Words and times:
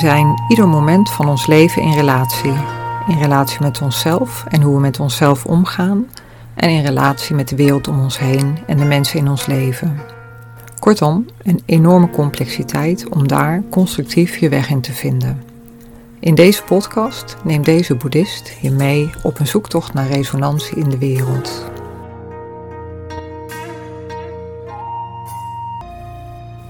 zijn 0.00 0.42
ieder 0.48 0.68
moment 0.68 1.10
van 1.10 1.28
ons 1.28 1.46
leven 1.46 1.82
in 1.82 1.92
relatie. 1.92 2.54
In 3.08 3.18
relatie 3.18 3.60
met 3.60 3.82
onszelf 3.82 4.44
en 4.48 4.62
hoe 4.62 4.74
we 4.74 4.80
met 4.80 5.00
onszelf 5.00 5.44
omgaan. 5.44 6.06
En 6.54 6.70
in 6.70 6.84
relatie 6.84 7.34
met 7.34 7.48
de 7.48 7.56
wereld 7.56 7.88
om 7.88 8.00
ons 8.00 8.18
heen 8.18 8.58
en 8.66 8.76
de 8.76 8.84
mensen 8.84 9.18
in 9.18 9.28
ons 9.28 9.46
leven. 9.46 10.00
Kortom, 10.78 11.26
een 11.42 11.62
enorme 11.66 12.10
complexiteit 12.10 13.08
om 13.08 13.28
daar 13.28 13.62
constructief 13.70 14.36
je 14.36 14.48
weg 14.48 14.70
in 14.70 14.80
te 14.80 14.92
vinden. 14.92 15.42
In 16.20 16.34
deze 16.34 16.62
podcast 16.62 17.36
neemt 17.44 17.64
deze 17.64 17.94
boeddhist 17.94 18.56
je 18.60 18.70
mee 18.70 19.10
op 19.22 19.38
een 19.38 19.46
zoektocht 19.46 19.94
naar 19.94 20.06
resonantie 20.06 20.76
in 20.76 20.88
de 20.88 20.98
wereld. 20.98 21.64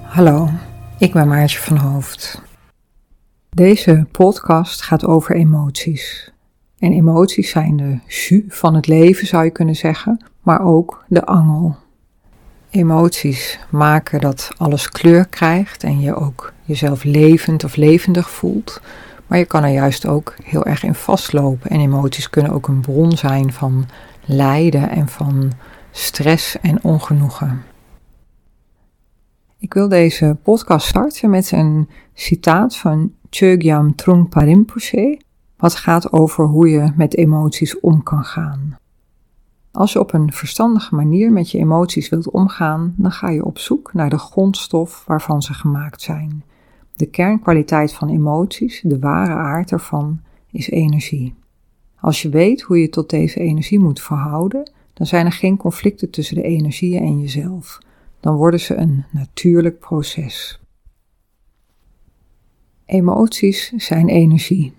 Hallo, 0.03 0.49
ik 0.99 1.13
ben 1.13 1.29
Maartje 1.29 1.59
van 1.59 1.77
Hoofd. 1.77 2.49
Deze 3.57 4.07
podcast 4.11 4.83
gaat 4.83 5.05
over 5.05 5.37
emoties. 5.37 6.33
En 6.79 6.93
emoties 6.93 7.51
zijn 7.51 7.77
de 7.77 7.99
jus 8.07 8.43
van 8.49 8.75
het 8.75 8.87
leven, 8.87 9.27
zou 9.27 9.45
je 9.45 9.51
kunnen 9.51 9.77
zeggen, 9.77 10.25
maar 10.43 10.65
ook 10.65 11.05
de 11.09 11.25
angel. 11.25 11.77
Emoties 12.71 13.59
maken 13.71 14.21
dat 14.21 14.51
alles 14.57 14.89
kleur 14.89 15.27
krijgt 15.29 15.85
en 15.85 16.01
je 16.01 16.15
ook 16.15 16.53
jezelf 16.65 17.05
levend 17.05 17.65
of 17.65 17.77
levendig 17.77 18.31
voelt. 18.31 18.81
Maar 19.27 19.39
je 19.39 19.45
kan 19.45 19.65
er 19.65 19.73
juist 19.73 20.07
ook 20.07 20.35
heel 20.45 20.65
erg 20.65 20.83
in 20.83 20.95
vastlopen. 20.95 21.71
En 21.71 21.81
emoties 21.81 22.31
kunnen 22.31 22.53
ook 22.53 22.69
een 22.69 22.81
bron 22.81 23.17
zijn 23.17 23.53
van 23.53 23.89
lijden 24.25 24.91
en 24.91 25.09
van 25.09 25.53
stress 25.91 26.61
en 26.61 26.83
ongenoegen. 26.83 27.63
Ik 29.59 29.75
wil 29.75 29.89
deze 29.89 30.37
podcast 30.43 30.87
starten 30.87 31.31
met 31.31 31.53
een 31.53 31.89
citaat 32.15 32.77
van 32.77 33.13
Chogyam 33.31 33.95
Trungpa 33.95 34.41
Rinpoche, 34.41 35.21
wat 35.57 35.75
gaat 35.75 36.13
over 36.13 36.45
hoe 36.45 36.69
je 36.69 36.93
met 36.97 37.17
emoties 37.17 37.81
om 37.81 38.03
kan 38.03 38.25
gaan. 38.25 38.77
Als 39.73 39.93
je 39.93 40.01
op 40.01 40.13
een 40.13 40.33
verstandige 40.33 40.95
manier 40.95 41.33
met 41.33 41.51
je 41.51 41.59
emoties 41.59 42.09
wilt 42.09 42.31
omgaan, 42.31 42.95
dan 42.97 43.13
ga 43.13 43.29
je 43.29 43.45
op 43.45 43.59
zoek 43.59 43.93
naar 43.93 44.11
de 44.11 44.19
grondstof 44.19 45.05
waarvan 45.07 45.43
ze 45.43 45.55
gemaakt 45.55 46.03
zijn. 46.03 46.45
De 46.97 47.07
kernkwaliteit 47.07 47.93
van 47.93 48.09
emoties, 48.09 48.81
de 48.85 48.99
ware 48.99 49.35
aard 49.35 49.73
ervan, 49.73 50.21
is 50.51 50.71
energie. 50.71 51.35
Als 52.01 52.23
je 52.23 52.29
weet 52.29 52.63
hoe 52.63 52.81
je 52.81 52.89
tot 52.89 53.11
deze 53.11 53.41
energie 53.41 53.79
moet 53.79 54.01
verhouden, 54.01 54.71
dan 54.93 55.07
zijn 55.07 55.27
er 55.27 55.33
geen 55.33 55.57
conflicten 55.57 56.11
tussen 56.11 56.37
de 56.37 56.43
energieën 56.43 57.03
en 57.03 57.21
jezelf. 57.21 57.79
Dan 58.21 58.35
worden 58.35 58.61
ze 58.61 58.75
een 58.75 59.05
natuurlijk 59.11 59.79
proces. 59.79 60.61
Emoties 62.91 63.73
zijn 63.77 64.09
energie. 64.09 64.73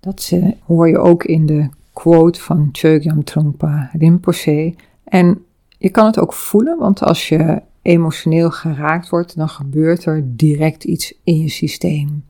Dat 0.00 0.32
hoor 0.66 0.88
je 0.88 0.98
ook 0.98 1.24
in 1.24 1.46
de 1.46 1.68
quote 1.92 2.40
van 2.40 2.68
Chogyam 2.72 3.24
Trungpa 3.24 3.90
Rinpoche. 3.92 4.74
En 5.04 5.44
je 5.78 5.90
kan 5.90 6.06
het 6.06 6.18
ook 6.18 6.32
voelen, 6.32 6.78
want 6.78 7.02
als 7.02 7.28
je 7.28 7.62
emotioneel 7.82 8.50
geraakt 8.50 9.08
wordt, 9.08 9.36
dan 9.36 9.48
gebeurt 9.48 10.04
er 10.04 10.22
direct 10.26 10.84
iets 10.84 11.14
in 11.24 11.38
je 11.38 11.48
systeem. 11.48 12.24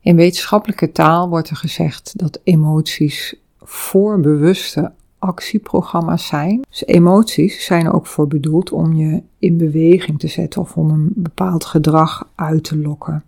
In 0.00 0.16
wetenschappelijke 0.16 0.92
taal 0.92 1.28
wordt 1.28 1.50
er 1.50 1.56
gezegd 1.56 2.12
dat 2.18 2.40
emoties 2.44 3.34
voorbewuste 3.58 4.92
actieprogramma's 5.18 6.26
zijn. 6.26 6.64
Dus 6.68 6.86
emoties 6.86 7.64
zijn 7.64 7.86
er 7.86 7.92
ook 7.92 8.06
voor 8.06 8.26
bedoeld 8.26 8.72
om 8.72 8.94
je 8.94 9.22
in 9.38 9.56
beweging 9.56 10.18
te 10.18 10.28
zetten 10.28 10.60
of 10.60 10.76
om 10.76 10.90
een 10.90 11.12
bepaald 11.14 11.64
gedrag 11.64 12.28
uit 12.34 12.64
te 12.64 12.78
lokken. 12.78 13.24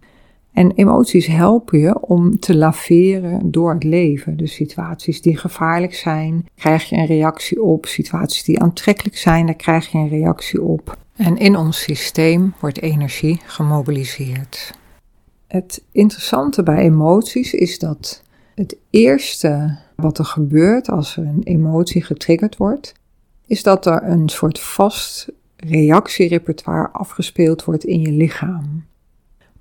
En 0.53 0.71
emoties 0.71 1.27
helpen 1.27 1.79
je 1.79 2.01
om 2.01 2.39
te 2.39 2.57
laveren 2.57 3.51
door 3.51 3.73
het 3.75 3.85
leven. 3.85 4.37
Dus 4.37 4.55
situaties 4.55 5.23
die 5.23 5.37
gevaarlijk 5.37 5.95
zijn, 5.95 6.47
krijg 6.55 6.89
je 6.89 6.97
een 6.97 7.07
reactie 7.07 7.63
op. 7.63 7.87
Situaties 7.87 8.45
die 8.45 8.61
aantrekkelijk 8.61 9.17
zijn, 9.17 9.47
daar 9.47 9.55
krijg 9.55 9.93
je 9.93 9.99
een 9.99 10.09
reactie 10.09 10.63
op. 10.63 10.97
En 11.17 11.37
in 11.37 11.57
ons 11.57 11.83
systeem 11.83 12.55
wordt 12.61 12.81
energie 12.81 13.41
gemobiliseerd. 13.45 14.73
Het 15.47 15.85
interessante 15.93 16.63
bij 16.63 16.79
emoties 16.79 17.55
is 17.55 17.79
dat 17.79 18.23
het 18.55 18.77
eerste 18.91 19.79
wat 19.97 20.19
er 20.19 20.25
gebeurt 20.25 20.91
als 20.91 21.17
er 21.17 21.27
een 21.27 21.43
emotie 21.43 22.03
getriggerd 22.03 22.57
wordt, 22.57 22.95
is 23.47 23.63
dat 23.63 23.87
er 23.87 24.03
een 24.03 24.29
soort 24.29 24.61
vast 24.61 25.29
reactierepertoire 25.57 26.89
afgespeeld 26.89 27.65
wordt 27.65 27.85
in 27.85 28.01
je 28.01 28.13
lichaam. 28.13 28.85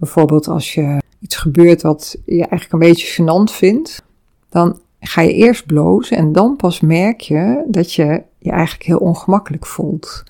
Bijvoorbeeld 0.01 0.47
als 0.47 0.73
je 0.73 1.01
iets 1.19 1.35
gebeurt 1.35 1.81
wat 1.81 2.17
je 2.25 2.45
eigenlijk 2.45 2.71
een 2.71 2.79
beetje 2.79 3.23
gênant 3.23 3.53
vindt, 3.53 4.03
dan 4.49 4.79
ga 4.99 5.21
je 5.21 5.33
eerst 5.33 5.65
blozen 5.65 6.17
en 6.17 6.31
dan 6.31 6.55
pas 6.55 6.79
merk 6.79 7.21
je 7.21 7.63
dat 7.67 7.93
je 7.93 8.23
je 8.37 8.51
eigenlijk 8.51 8.83
heel 8.83 8.97
ongemakkelijk 8.97 9.65
voelt. 9.65 10.23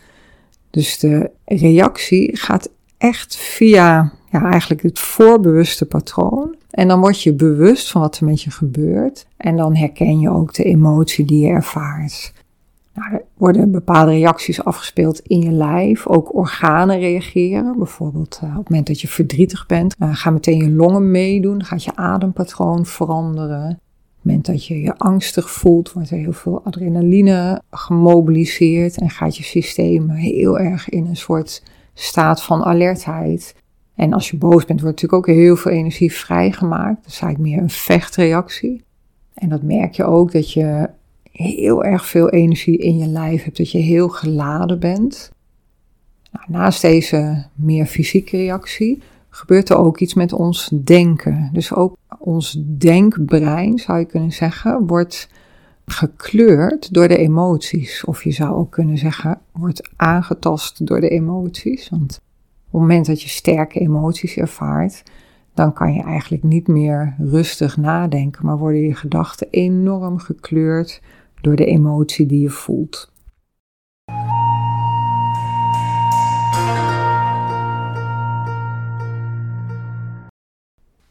Dus 0.70 1.00
de 1.00 1.32
reactie 1.46 2.38
gaat 2.38 2.70
echt 2.98 3.36
via 3.36 4.14
ja, 4.32 4.52
eigenlijk 4.52 4.82
het 4.82 5.00
voorbewuste 5.00 5.86
patroon. 5.86 6.56
En 6.70 6.88
dan 6.88 7.00
word 7.00 7.22
je 7.22 7.34
bewust 7.34 7.92
van 7.92 8.02
wat 8.02 8.18
er 8.18 8.26
met 8.26 8.42
je 8.42 8.52
gebeurt. 8.52 9.26
En 9.38 9.58
dan 9.58 9.76
herken 9.76 10.20
je 10.20 10.30
ook 10.30 10.54
de 10.54 10.64
emotie 10.64 11.26
die 11.26 11.46
je 11.46 11.52
ervaart. 11.54 12.34
Nou, 12.94 13.14
er 13.14 13.24
worden 13.38 13.72
bepaalde 13.72 14.12
reacties 14.12 14.64
afgespeeld 14.64 15.20
in 15.20 15.42
je 15.42 15.52
lijf. 15.52 16.08
Ook 16.08 16.36
organen 16.36 17.00
reageren. 17.00 17.78
Bijvoorbeeld 17.78 18.40
uh, 18.44 18.50
op 18.50 18.56
het 18.58 18.70
moment 18.70 18.88
dat 18.88 19.02
je 19.02 19.08
verdrietig 19.08 19.66
bent, 19.66 19.96
uh, 20.00 20.16
gaan 20.16 20.34
meteen 20.34 20.58
je 20.58 20.72
longen 20.72 21.12
meedoen. 21.12 21.64
Gaat 21.64 21.84
je 21.84 21.96
adempatroon 21.96 22.86
veranderen. 22.86 23.70
Op 23.70 23.78
het 24.16 24.26
moment 24.26 24.46
dat 24.46 24.66
je 24.66 24.82
je 24.82 24.98
angstig 24.98 25.52
voelt, 25.52 25.94
wordt 25.94 26.10
er 26.10 26.18
heel 26.18 26.34
veel 26.34 26.62
adrenaline 26.64 27.62
gemobiliseerd. 27.72 28.98
En 28.98 29.10
gaat 29.10 29.38
je 29.38 29.44
systeem 29.44 30.10
heel 30.10 30.60
erg 30.60 30.90
in 30.90 31.06
een 31.06 31.18
soort 31.18 31.64
staat 31.94 32.44
van 32.44 32.64
alertheid. 32.64 33.56
En 33.96 34.14
als 34.14 34.30
je 34.30 34.38
boos 34.38 34.66
bent, 34.66 34.82
wordt 34.82 35.02
natuurlijk 35.02 35.30
ook 35.30 35.36
heel 35.36 35.56
veel 35.56 35.72
energie 35.72 36.14
vrijgemaakt. 36.14 37.04
Dat 37.04 37.12
is 37.12 37.22
eigenlijk 37.22 37.54
meer 37.54 37.64
een 37.64 37.70
vechtreactie. 37.70 38.84
En 39.34 39.50
dat 39.50 39.62
merk 39.62 39.94
je 39.94 40.04
ook 40.04 40.32
dat 40.32 40.52
je 40.52 40.90
heel 41.32 41.84
erg 41.84 42.06
veel 42.06 42.30
energie 42.30 42.78
in 42.78 42.98
je 42.98 43.08
lijf 43.08 43.44
hebt, 43.44 43.58
dat 43.58 43.72
je 43.72 43.78
heel 43.78 44.10
geladen 44.10 44.80
bent. 44.80 45.32
Nou, 46.32 46.46
naast 46.48 46.82
deze 46.82 47.46
meer 47.56 47.86
fysieke 47.86 48.38
reactie 48.38 49.02
gebeurt 49.30 49.70
er 49.70 49.78
ook 49.78 50.00
iets 50.00 50.14
met 50.14 50.34
ons 50.34 50.72
denken. 50.84 51.50
Dus 51.54 51.74
ook 51.74 51.98
ons 52.20 52.64
denkbrein, 52.66 53.80
zou 53.80 54.00
je 54.00 54.06
kunnen 54.06 54.32
zeggen, 54.32 54.88
wordt 54.88 55.30
gekleurd 55.86 56.94
door 56.94 57.08
de 57.08 57.18
emoties. 57.18 58.06
Of 58.06 58.24
je 58.24 58.32
zou 58.32 58.56
ook 58.56 58.72
kunnen 58.72 58.98
zeggen, 58.98 59.40
wordt 59.52 59.90
aangetast 59.96 60.88
door 60.88 61.02
de 61.02 61.10
emoties. 61.10 61.90
Want 61.90 62.22
op 62.66 62.72
het 62.72 62.82
moment 62.82 63.06
dat 63.06 63.22
je 63.22 63.30
sterke 63.30 63.80
emoties 63.80 64.36
ervaart, 64.36 65.04
dan 65.54 65.74
kan 65.74 65.94
je 65.94 66.04
eigenlijk 66.04 66.44
niet 66.44 66.68
meer 66.68 67.16
rustig 67.20 67.78
nadenken, 67.78 68.46
maar 68.46 68.58
worden 68.58 68.82
je 68.82 68.96
gedachten 68.96 69.48
enorm 69.50 70.18
gekleurd 70.18 71.02
door 71.42 71.56
de 71.56 71.66
emotie 71.66 72.26
die 72.26 72.42
je 72.42 72.50
voelt. 72.50 73.12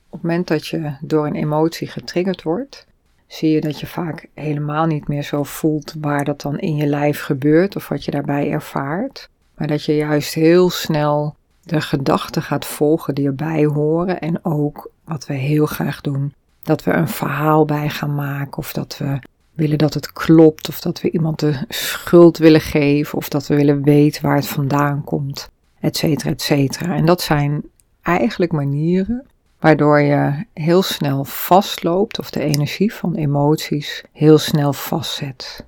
Op 0.09 0.19
het 0.19 0.23
moment 0.23 0.49
dat 0.49 0.67
je 0.67 0.97
door 1.01 1.27
een 1.27 1.35
emotie 1.35 1.87
getriggerd 1.87 2.43
wordt, 2.43 2.87
zie 3.27 3.51
je 3.51 3.61
dat 3.61 3.81
je 3.81 3.87
vaak 3.87 4.27
helemaal 4.35 4.87
niet 4.87 5.09
meer 5.09 5.23
zo 5.23 5.43
voelt 5.43 5.95
waar 6.01 6.25
dat 6.25 6.41
dan 6.41 6.59
in 6.59 6.77
je 6.77 6.87
lijf 6.87 7.21
gebeurt 7.21 7.77
of 7.77 7.89
wat 7.89 8.05
je 8.05 8.11
daarbij 8.11 8.51
ervaart, 8.51 9.29
maar 9.55 9.67
dat 9.67 9.85
je 9.85 9.97
juist 9.97 10.35
heel 10.35 10.71
snel 10.71 11.37
de 11.63 11.81
gedachten 11.81 12.43
gaat 12.43 12.67
volgen 12.67 13.15
die 13.15 13.27
erbij 13.27 13.65
horen 13.65 14.21
en 14.21 14.45
ook 14.45 14.91
wat 15.05 15.27
we 15.27 15.35
heel 15.35 15.67
graag 15.67 16.01
doen, 16.01 16.35
dat 16.63 16.85
we 16.85 16.93
een 16.93 17.09
verhaal 17.09 17.65
bij 17.65 17.89
gaan 17.89 18.15
maken 18.15 18.59
of 18.59 18.73
dat 18.73 18.97
we 18.99 19.19
willen 19.55 19.79
dat 19.79 19.95
het 19.95 20.13
klopt 20.13 20.69
of 20.69 20.81
dat 20.81 21.01
we 21.01 21.11
iemand 21.11 21.39
de 21.39 21.65
schuld 21.69 22.39
willen 22.39 22.61
geven 22.61 23.19
of 23.19 23.29
dat 23.29 23.47
we 23.47 23.55
willen 23.55 23.83
weten 23.83 24.23
waar 24.23 24.37
het 24.37 24.47
vandaan 24.47 25.05
komt, 25.05 25.51
et 25.81 25.97
cetera, 25.97 26.31
et 26.31 26.43
cetera. 26.43 26.95
En 26.95 27.05
dat 27.05 27.21
zijn 27.21 27.63
eigenlijk 28.03 28.53
manieren 28.53 29.25
waardoor 29.59 30.01
je 30.01 30.45
heel 30.53 30.83
snel 30.83 31.25
vastloopt 31.25 32.19
of 32.19 32.31
de 32.31 32.41
energie 32.41 32.95
van 32.95 33.15
emoties 33.15 34.05
heel 34.13 34.39
snel 34.39 34.73
vastzet. 34.73 35.67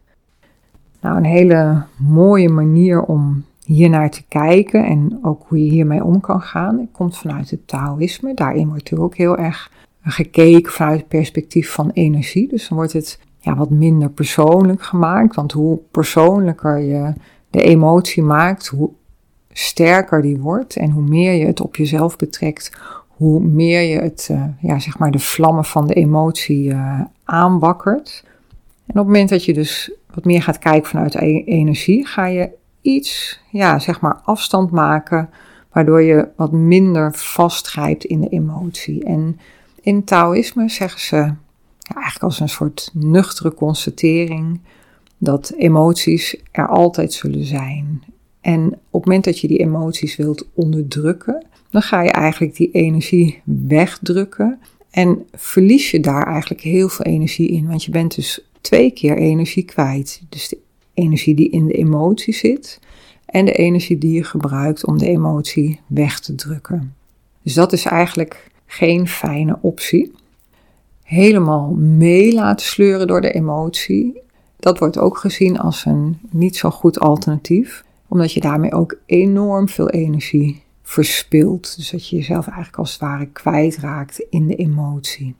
Nou, 1.01 1.17
een 1.17 1.25
hele 1.25 1.85
mooie 1.97 2.49
manier 2.49 3.03
om 3.03 3.45
hier 3.65 3.91
naar 3.91 4.11
te 4.11 4.23
kijken 4.29 4.85
en 4.85 5.19
ook 5.23 5.45
hoe 5.49 5.65
je 5.65 5.71
hiermee 5.71 6.05
om 6.05 6.21
kan 6.21 6.43
gaan, 6.43 6.89
komt 6.93 7.19
vanuit 7.19 7.51
het 7.51 7.69
Taoïsme. 7.69 8.35
Daarin 8.35 8.67
wordt 8.67 8.83
natuurlijk 8.83 9.13
ook 9.13 9.19
heel 9.19 9.39
erg 9.39 9.71
gekeken 10.03 10.73
vanuit 10.73 10.99
het 10.99 11.09
perspectief 11.09 11.71
van 11.71 11.91
energie. 11.91 12.49
Dus 12.49 12.69
dan 12.69 12.77
wordt 12.77 12.93
het 12.93 13.19
ja, 13.43 13.57
wat 13.57 13.71
minder 13.71 14.11
persoonlijk 14.11 14.83
gemaakt. 14.83 15.35
Want 15.35 15.53
hoe 15.53 15.79
persoonlijker 15.91 16.79
je 16.79 17.13
de 17.51 17.63
emotie 17.63 18.23
maakt, 18.23 18.67
hoe 18.67 18.91
sterker 19.53 20.23
die 20.23 20.39
wordt 20.39 20.77
en 20.77 20.91
hoe 20.91 21.03
meer 21.03 21.33
je 21.33 21.47
het 21.47 21.61
op 21.61 21.77
jezelf 21.77 22.17
betrekt, 22.17 22.73
hoe 23.09 23.41
meer 23.41 23.81
je 23.81 23.99
het, 23.99 24.29
uh, 24.31 24.45
ja, 24.61 24.79
zeg 24.79 24.99
maar 24.99 25.11
de 25.11 25.19
vlammen 25.19 25.65
van 25.65 25.87
de 25.87 25.95
emotie 25.95 26.69
uh, 26.69 27.01
aanwakkert. 27.25 28.25
En 28.87 28.93
op 28.93 28.95
het 28.95 29.07
moment 29.07 29.29
dat 29.29 29.45
je 29.45 29.53
dus 29.53 29.93
wat 30.15 30.25
meer 30.25 30.43
gaat 30.43 30.59
kijken 30.59 30.89
vanuit 30.89 31.15
e 31.15 31.45
energie, 31.45 32.07
ga 32.07 32.27
je 32.27 32.51
iets, 32.81 33.41
ja, 33.51 33.79
zeg 33.79 34.01
maar 34.01 34.21
afstand 34.25 34.71
maken, 34.71 35.31
waardoor 35.73 36.03
je 36.03 36.29
wat 36.37 36.53
minder 36.53 37.15
vastgrijpt 37.15 38.05
in 38.05 38.21
de 38.21 38.29
emotie. 38.29 39.05
En 39.05 39.39
in 39.81 40.05
Taoïsme 40.05 40.69
zeggen 40.69 41.01
ze, 41.01 41.33
ja, 41.95 42.01
eigenlijk 42.01 42.25
als 42.25 42.41
een 42.41 42.49
soort 42.49 42.91
nuchtere 42.93 43.55
constatering, 43.55 44.61
dat 45.19 45.53
emoties 45.57 46.37
er 46.51 46.69
altijd 46.69 47.13
zullen 47.13 47.45
zijn. 47.45 48.03
En 48.41 48.67
op 48.67 49.01
het 49.01 49.05
moment 49.05 49.25
dat 49.25 49.39
je 49.39 49.49
die 49.49 49.59
emoties 49.59 50.17
wilt 50.17 50.49
onderdrukken, 50.55 51.47
dan 51.71 51.83
ga 51.83 52.03
je 52.03 52.11
eigenlijk 52.11 52.57
die 52.57 52.71
energie 52.71 53.43
wegdrukken 53.45 54.59
en 54.91 55.27
verlies 55.33 55.91
je 55.91 56.01
daar 56.01 56.27
eigenlijk 56.27 56.61
heel 56.61 56.89
veel 56.89 57.05
energie 57.05 57.49
in. 57.49 57.67
Want 57.67 57.85
je 57.85 57.91
bent 57.91 58.15
dus 58.15 58.45
twee 58.61 58.91
keer 58.91 59.17
energie 59.17 59.63
kwijt. 59.63 60.23
Dus 60.29 60.49
de 60.49 60.59
energie 60.95 61.35
die 61.35 61.51
in 61.51 61.67
de 61.67 61.73
emotie 61.73 62.35
zit 62.35 62.81
en 63.27 63.45
de 63.45 63.53
energie 63.53 63.99
die 63.99 64.13
je 64.13 64.25
gebruikt 64.25 64.87
om 64.87 64.99
de 64.99 65.07
emotie 65.07 65.81
weg 65.87 66.21
te 66.21 66.35
drukken. 66.35 66.95
Dus 67.43 67.55
dat 67.55 67.73
is 67.73 67.85
eigenlijk 67.85 68.51
geen 68.67 69.09
fijne 69.09 69.59
optie. 69.61 70.13
Helemaal 71.13 71.75
mee 71.79 72.35
laten 72.35 72.67
sleuren 72.67 73.07
door 73.07 73.21
de 73.21 73.33
emotie, 73.33 74.23
dat 74.57 74.79
wordt 74.79 74.99
ook 74.99 75.19
gezien 75.19 75.59
als 75.59 75.85
een 75.85 76.19
niet 76.31 76.57
zo 76.57 76.71
goed 76.71 77.01
alternatief, 77.01 77.85
omdat 78.09 78.33
je 78.33 78.41
daarmee 78.41 78.73
ook 78.73 78.97
enorm 79.07 79.69
veel 79.69 79.91
energie 79.91 80.63
verspilt. 80.83 81.77
Dus 81.77 81.91
dat 81.91 82.09
je 82.09 82.17
jezelf 82.17 82.47
eigenlijk 82.47 82.79
als 82.79 82.93
het 82.93 83.01
ware 83.01 83.27
kwijtraakt 83.27 84.27
in 84.31 84.47
de 84.47 84.57
emotie. 84.57 85.35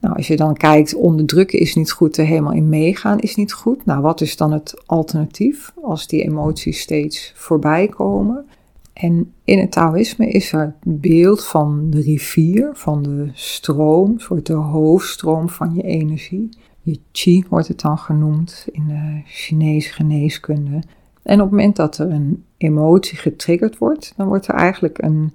Nou, 0.00 0.16
als 0.16 0.26
je 0.26 0.36
dan 0.36 0.56
kijkt, 0.56 0.94
onderdrukken 0.94 1.58
is 1.58 1.74
niet 1.74 1.92
goed, 1.92 2.16
er 2.16 2.26
helemaal 2.26 2.52
in 2.52 2.68
meegaan 2.68 3.18
is 3.18 3.36
niet 3.36 3.52
goed. 3.52 3.84
Nou, 3.84 4.00
wat 4.02 4.20
is 4.20 4.36
dan 4.36 4.52
het 4.52 4.74
alternatief 4.86 5.72
als 5.82 6.06
die 6.06 6.22
emoties 6.22 6.80
steeds 6.80 7.32
voorbij 7.34 7.88
komen? 7.88 8.46
En 8.96 9.32
in 9.44 9.58
het 9.58 9.70
Taoïsme 9.70 10.28
is 10.28 10.52
er 10.52 10.60
het 10.60 11.00
beeld 11.00 11.46
van 11.46 11.90
de 11.90 12.00
rivier, 12.00 12.70
van 12.72 13.02
de 13.02 13.30
stroom, 13.32 14.18
soort 14.18 14.46
de 14.46 14.52
hoofdstroom 14.52 15.48
van 15.48 15.74
je 15.74 15.82
energie. 15.82 16.48
Je 16.80 17.00
chi 17.12 17.44
wordt 17.48 17.68
het 17.68 17.80
dan 17.80 17.98
genoemd 17.98 18.68
in 18.72 18.86
de 18.86 19.20
Chinese 19.24 19.92
geneeskunde. 19.92 20.82
En 21.22 21.40
op 21.40 21.40
het 21.40 21.50
moment 21.50 21.76
dat 21.76 21.98
er 21.98 22.10
een 22.10 22.44
emotie 22.56 23.18
getriggerd 23.18 23.78
wordt, 23.78 24.12
dan 24.16 24.26
wordt 24.26 24.48
er 24.48 24.54
eigenlijk 24.54 25.02
een 25.02 25.32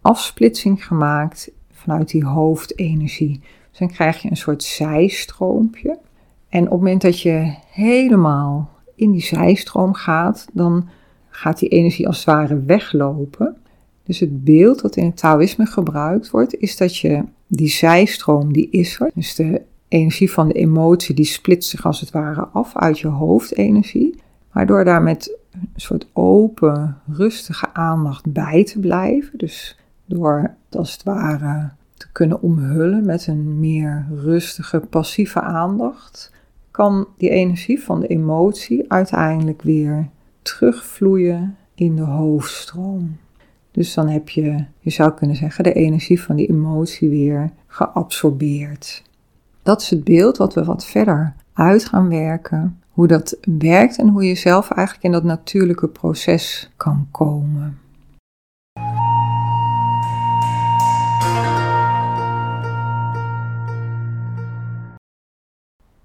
afsplitsing 0.00 0.86
gemaakt 0.86 1.50
vanuit 1.70 2.08
die 2.08 2.24
hoofdenergie. 2.24 3.40
Dus 3.70 3.78
dan 3.78 3.88
krijg 3.88 4.22
je 4.22 4.30
een 4.30 4.36
soort 4.36 4.62
zijstroompje. 4.62 5.98
En 6.48 6.64
op 6.64 6.70
het 6.70 6.78
moment 6.78 7.02
dat 7.02 7.20
je 7.20 7.54
helemaal 7.70 8.70
in 8.94 9.10
die 9.10 9.22
zijstroom 9.22 9.94
gaat, 9.94 10.48
dan 10.52 10.88
gaat 11.32 11.58
die 11.58 11.68
energie 11.68 12.06
als 12.06 12.16
het 12.16 12.26
ware 12.26 12.62
weglopen. 12.62 13.56
Dus 14.04 14.20
het 14.20 14.44
beeld 14.44 14.82
dat 14.82 14.96
in 14.96 15.04
het 15.04 15.16
Taoïsme 15.16 15.66
gebruikt 15.66 16.30
wordt, 16.30 16.56
is 16.56 16.76
dat 16.76 16.96
je 16.96 17.24
die 17.46 17.68
zijstroom, 17.68 18.52
die 18.52 18.70
is 18.70 19.00
er. 19.00 19.10
Dus 19.14 19.34
de 19.34 19.62
energie 19.88 20.30
van 20.30 20.48
de 20.48 20.54
emotie, 20.54 21.14
die 21.14 21.24
splitst 21.24 21.70
zich 21.70 21.86
als 21.86 22.00
het 22.00 22.10
ware 22.10 22.46
af 22.52 22.76
uit 22.76 22.98
je 22.98 23.08
hoofdenergie. 23.08 24.20
Maar 24.52 24.66
door 24.66 24.84
daar 24.84 25.02
met 25.02 25.36
een 25.52 25.68
soort 25.76 26.06
open, 26.12 26.98
rustige 27.12 27.74
aandacht 27.74 28.32
bij 28.32 28.64
te 28.64 28.78
blijven, 28.78 29.38
dus 29.38 29.78
door 30.06 30.54
als 30.70 30.92
het 30.92 31.02
ware 31.02 31.70
te 31.94 32.06
kunnen 32.12 32.42
omhullen 32.42 33.04
met 33.04 33.26
een 33.26 33.60
meer 33.60 34.06
rustige, 34.14 34.80
passieve 34.80 35.40
aandacht, 35.40 36.32
kan 36.70 37.06
die 37.16 37.30
energie 37.30 37.82
van 37.82 38.00
de 38.00 38.06
emotie 38.06 38.84
uiteindelijk 38.92 39.62
weer 39.62 40.08
terugvloeien 40.62 41.56
in 41.74 41.96
de 41.96 42.02
hoofdstroom. 42.02 43.16
Dus 43.70 43.94
dan 43.94 44.08
heb 44.08 44.28
je, 44.28 44.64
je 44.80 44.90
zou 44.90 45.12
kunnen 45.12 45.36
zeggen, 45.36 45.64
de 45.64 45.72
energie 45.72 46.22
van 46.22 46.36
die 46.36 46.48
emotie 46.48 47.08
weer 47.08 47.50
geabsorbeerd. 47.66 49.02
Dat 49.62 49.80
is 49.80 49.90
het 49.90 50.04
beeld 50.04 50.36
wat 50.36 50.54
we 50.54 50.64
wat 50.64 50.84
verder 50.84 51.34
uit 51.52 51.84
gaan 51.84 52.08
werken. 52.08 52.80
Hoe 52.90 53.06
dat 53.06 53.38
werkt 53.58 53.98
en 53.98 54.08
hoe 54.08 54.24
je 54.24 54.34
zelf 54.34 54.70
eigenlijk 54.70 55.06
in 55.06 55.12
dat 55.12 55.24
natuurlijke 55.24 55.88
proces 55.88 56.70
kan 56.76 57.08
komen. 57.10 57.78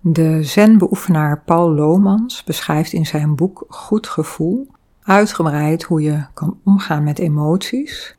De 0.09 0.43
zen-beoefenaar 0.43 1.41
Paul 1.45 1.73
Lomans 1.73 2.43
beschrijft 2.43 2.93
in 2.93 3.05
zijn 3.05 3.35
boek 3.35 3.65
Goed 3.69 4.07
Gevoel 4.07 4.67
uitgebreid 5.03 5.83
hoe 5.83 6.01
je 6.01 6.25
kan 6.33 6.59
omgaan 6.63 7.03
met 7.03 7.19
emoties. 7.19 8.15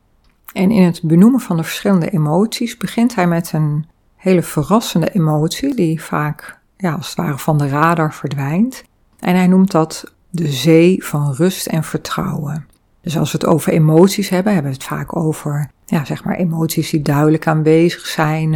En 0.53 0.71
in 0.71 0.83
het 0.83 1.01
benoemen 1.03 1.39
van 1.39 1.57
de 1.57 1.63
verschillende 1.63 2.09
emoties 2.09 2.77
begint 2.77 3.15
hij 3.15 3.27
met 3.27 3.51
een 3.53 3.85
hele 4.15 4.41
verrassende 4.41 5.11
emotie 5.11 5.75
die 5.75 6.01
vaak 6.01 6.59
ja, 6.77 6.93
als 6.93 7.07
het 7.07 7.17
ware 7.17 7.37
van 7.37 7.57
de 7.57 7.67
radar 7.67 8.13
verdwijnt. 8.13 8.83
En 9.19 9.35
hij 9.35 9.47
noemt 9.47 9.71
dat 9.71 10.13
de 10.29 10.47
zee 10.47 11.03
van 11.05 11.33
rust 11.33 11.67
en 11.67 11.83
vertrouwen. 11.83 12.65
Dus 13.01 13.17
als 13.17 13.31
we 13.31 13.37
het 13.37 13.47
over 13.47 13.71
emoties 13.71 14.29
hebben, 14.29 14.53
hebben 14.53 14.71
we 14.71 14.77
het 14.77 14.87
vaak 14.87 15.15
over 15.15 15.71
ja, 15.85 16.05
zeg 16.05 16.23
maar 16.23 16.35
emoties 16.35 16.89
die 16.89 17.01
duidelijk 17.01 17.47
aanwezig 17.47 18.05
zijn, 18.05 18.53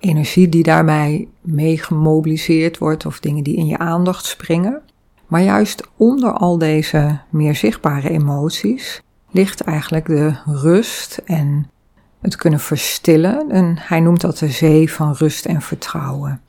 energie 0.00 0.48
die 0.48 0.62
daarbij 0.62 1.28
mee 1.40 1.78
gemobiliseerd 1.78 2.78
wordt 2.78 3.06
of 3.06 3.20
dingen 3.20 3.44
die 3.44 3.56
in 3.56 3.66
je 3.66 3.78
aandacht 3.78 4.24
springen. 4.24 4.82
Maar 5.26 5.42
juist 5.42 5.88
onder 5.96 6.32
al 6.32 6.58
deze 6.58 7.18
meer 7.30 7.54
zichtbare 7.54 8.10
emoties 8.10 9.02
ligt 9.30 9.60
eigenlijk 9.60 10.06
de 10.06 10.34
rust 10.46 11.20
en 11.24 11.70
het 12.20 12.36
kunnen 12.36 12.60
verstillen. 12.60 13.50
En 13.50 13.76
hij 13.78 14.00
noemt 14.00 14.20
dat 14.20 14.38
de 14.38 14.48
zee 14.48 14.92
van 14.92 15.12
rust 15.12 15.46
en 15.46 15.62
vertrouwen. 15.62 16.40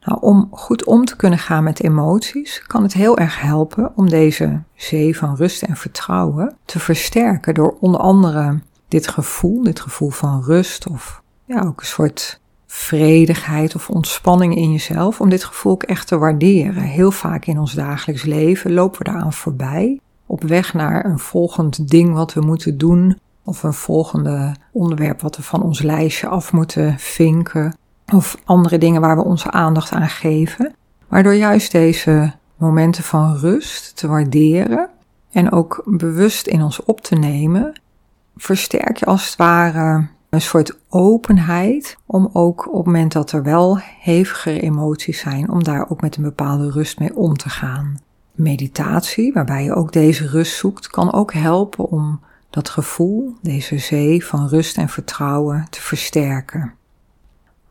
Nou, 0.00 0.20
om 0.20 0.48
goed 0.50 0.84
om 0.84 1.04
te 1.04 1.16
kunnen 1.16 1.38
gaan 1.38 1.64
met 1.64 1.82
emoties, 1.82 2.62
kan 2.66 2.82
het 2.82 2.92
heel 2.92 3.18
erg 3.18 3.40
helpen 3.40 3.92
om 3.96 4.08
deze 4.08 4.62
zee 4.74 5.16
van 5.16 5.36
rust 5.36 5.62
en 5.62 5.76
vertrouwen 5.76 6.56
te 6.64 6.78
versterken 6.78 7.54
door 7.54 7.76
onder 7.80 8.00
andere 8.00 8.60
dit 8.88 9.08
gevoel, 9.08 9.62
dit 9.62 9.80
gevoel 9.80 10.10
van 10.10 10.42
rust 10.42 10.88
of 10.88 11.22
ja, 11.44 11.60
ook 11.60 11.80
een 11.80 11.86
soort 11.86 12.40
vredigheid 12.70 13.74
of 13.74 13.90
ontspanning 13.90 14.56
in 14.56 14.72
jezelf, 14.72 15.20
om 15.20 15.28
dit 15.28 15.44
gevoel 15.44 15.72
ook 15.72 15.82
echt 15.82 16.06
te 16.06 16.18
waarderen. 16.18 16.82
Heel 16.82 17.10
vaak 17.10 17.46
in 17.46 17.58
ons 17.58 17.72
dagelijks 17.72 18.22
leven 18.22 18.72
lopen 18.72 18.98
we 18.98 19.04
daaraan 19.04 19.32
voorbij, 19.32 20.00
op 20.26 20.42
weg 20.42 20.74
naar 20.74 21.04
een 21.04 21.18
volgend 21.18 21.90
ding 21.90 22.12
wat 22.12 22.34
we 22.34 22.40
moeten 22.40 22.78
doen, 22.78 23.18
of 23.44 23.62
een 23.62 23.72
volgende 23.72 24.54
onderwerp 24.72 25.20
wat 25.20 25.36
we 25.36 25.42
van 25.42 25.62
ons 25.62 25.82
lijstje 25.82 26.28
af 26.28 26.52
moeten 26.52 26.98
vinken, 26.98 27.76
of 28.12 28.36
andere 28.44 28.78
dingen 28.78 29.00
waar 29.00 29.16
we 29.16 29.24
onze 29.24 29.50
aandacht 29.50 29.92
aan 29.92 30.08
geven. 30.08 30.74
Waardoor 31.08 31.34
juist 31.34 31.72
deze 31.72 32.32
momenten 32.56 33.04
van 33.04 33.36
rust 33.36 33.96
te 33.96 34.06
waarderen 34.08 34.88
en 35.30 35.52
ook 35.52 35.82
bewust 35.86 36.46
in 36.46 36.62
ons 36.62 36.84
op 36.84 37.00
te 37.00 37.14
nemen, 37.14 37.80
versterk 38.36 38.96
je 38.96 39.06
als 39.06 39.26
het 39.26 39.36
ware 39.36 40.06
een 40.30 40.40
soort 40.40 40.78
openheid 40.88 41.96
om 42.06 42.30
ook 42.32 42.66
op 42.68 42.76
het 42.76 42.86
moment 42.86 43.12
dat 43.12 43.32
er 43.32 43.42
wel 43.42 43.78
hevigere 44.00 44.60
emoties 44.60 45.18
zijn, 45.18 45.50
om 45.50 45.64
daar 45.64 45.90
ook 45.90 46.00
met 46.00 46.16
een 46.16 46.22
bepaalde 46.22 46.70
rust 46.70 46.98
mee 46.98 47.16
om 47.16 47.36
te 47.36 47.48
gaan. 47.48 48.00
Meditatie, 48.32 49.32
waarbij 49.32 49.64
je 49.64 49.74
ook 49.74 49.92
deze 49.92 50.26
rust 50.26 50.56
zoekt, 50.56 50.88
kan 50.88 51.12
ook 51.12 51.32
helpen 51.32 51.88
om 51.88 52.20
dat 52.50 52.68
gevoel, 52.68 53.34
deze 53.42 53.78
zee 53.78 54.24
van 54.24 54.48
rust 54.48 54.76
en 54.76 54.88
vertrouwen 54.88 55.66
te 55.70 55.80
versterken. 55.80 56.74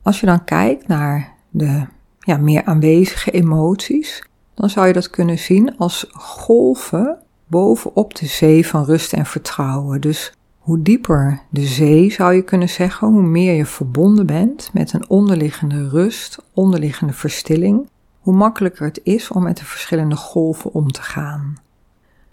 Als 0.02 0.20
je 0.20 0.26
dan 0.26 0.44
kijkt 0.44 0.88
naar 0.88 1.34
de 1.50 1.86
ja, 2.20 2.38
meer 2.38 2.64
aanwezige 2.66 3.32
emoties, 3.32 4.24
dan 4.54 4.70
zou 4.70 4.88
je 4.88 4.94
dat 4.94 5.10
kunnen 5.10 5.40
zien 5.40 5.78
als 5.78 6.06
golven 6.12 7.18
bovenop 7.48 8.16
de 8.16 8.26
zee 8.26 8.68
van 8.68 8.86
rust 8.86 9.14
en 9.14 9.26
vertrouwen. 9.26 10.02
Dus 10.02 10.34
hoe 10.68 10.82
dieper 10.82 11.42
de 11.50 11.66
zee 11.66 12.12
zou 12.12 12.34
je 12.34 12.42
kunnen 12.42 12.70
zeggen, 12.70 13.08
hoe 13.08 13.22
meer 13.22 13.54
je 13.54 13.66
verbonden 13.66 14.26
bent 14.26 14.70
met 14.74 14.94
een 14.94 15.10
onderliggende 15.10 15.90
rust, 15.90 16.38
onderliggende 16.54 17.14
verstilling, 17.14 17.90
hoe 18.20 18.34
makkelijker 18.34 18.86
het 18.86 19.00
is 19.04 19.32
om 19.32 19.44
met 19.44 19.58
de 19.58 19.66
verschillende 19.66 20.16
golven 20.16 20.74
om 20.74 20.92
te 20.92 21.02
gaan. 21.02 21.58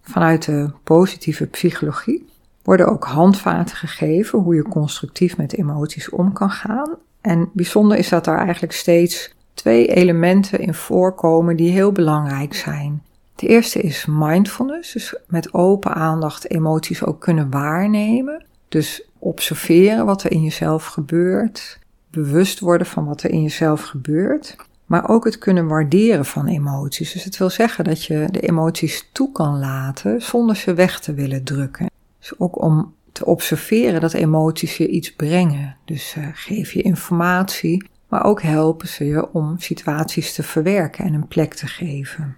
Vanuit 0.02 0.44
de 0.44 0.70
positieve 0.84 1.46
psychologie 1.46 2.28
worden 2.62 2.88
ook 2.88 3.04
handvaten 3.04 3.76
gegeven 3.76 4.38
hoe 4.38 4.54
je 4.54 4.62
constructief 4.62 5.36
met 5.36 5.56
emoties 5.56 6.10
om 6.10 6.32
kan 6.32 6.50
gaan. 6.50 6.96
En 7.20 7.50
bijzonder 7.52 7.98
is 7.98 8.08
dat 8.08 8.26
er 8.26 8.36
eigenlijk 8.36 8.72
steeds 8.72 9.34
twee 9.52 9.86
elementen 9.86 10.60
in 10.60 10.74
voorkomen 10.74 11.56
die 11.56 11.70
heel 11.70 11.92
belangrijk 11.92 12.54
zijn. 12.54 13.02
De 13.34 13.46
eerste 13.46 13.80
is 13.80 14.06
mindfulness, 14.08 14.92
dus 14.92 15.16
met 15.26 15.54
open 15.54 15.94
aandacht 15.94 16.50
emoties 16.50 17.04
ook 17.04 17.20
kunnen 17.20 17.50
waarnemen. 17.50 18.44
Dus 18.68 19.08
observeren 19.18 20.06
wat 20.06 20.22
er 20.22 20.30
in 20.30 20.42
jezelf 20.42 20.86
gebeurt, 20.86 21.78
bewust 22.10 22.60
worden 22.60 22.86
van 22.86 23.04
wat 23.04 23.22
er 23.22 23.30
in 23.30 23.42
jezelf 23.42 23.82
gebeurt, 23.82 24.56
maar 24.86 25.08
ook 25.08 25.24
het 25.24 25.38
kunnen 25.38 25.66
waarderen 25.66 26.24
van 26.24 26.46
emoties. 26.46 27.12
Dus 27.12 27.24
het 27.24 27.36
wil 27.36 27.50
zeggen 27.50 27.84
dat 27.84 28.04
je 28.04 28.28
de 28.30 28.40
emoties 28.40 29.08
toe 29.12 29.32
kan 29.32 29.58
laten 29.58 30.22
zonder 30.22 30.56
ze 30.56 30.74
weg 30.74 31.00
te 31.00 31.14
willen 31.14 31.44
drukken. 31.44 31.90
Dus 32.18 32.38
ook 32.38 32.62
om 32.62 32.94
te 33.12 33.26
observeren 33.26 34.00
dat 34.00 34.12
emoties 34.12 34.76
je 34.76 34.88
iets 34.88 35.14
brengen. 35.14 35.76
Dus 35.84 36.14
uh, 36.18 36.28
geef 36.32 36.72
je 36.72 36.82
informatie, 36.82 37.88
maar 38.08 38.24
ook 38.24 38.42
helpen 38.42 38.88
ze 38.88 39.04
je 39.04 39.32
om 39.32 39.58
situaties 39.58 40.34
te 40.34 40.42
verwerken 40.42 41.04
en 41.04 41.14
een 41.14 41.28
plek 41.28 41.54
te 41.54 41.66
geven. 41.66 42.36